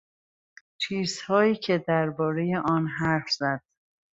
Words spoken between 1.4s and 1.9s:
که